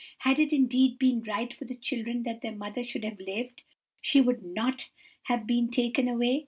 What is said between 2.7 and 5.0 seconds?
should have lived, she would not